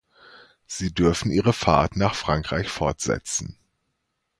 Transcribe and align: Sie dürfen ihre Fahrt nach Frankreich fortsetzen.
Sie 0.65 0.91
dürfen 0.91 1.31
ihre 1.31 1.53
Fahrt 1.53 1.95
nach 1.95 2.15
Frankreich 2.15 2.69
fortsetzen. 2.69 3.59